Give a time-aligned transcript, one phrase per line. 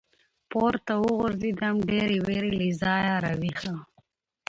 [0.49, 3.73] پـورتـه وغورځـېدم، ډېـرې وېـرې له ځايـه راويـښه.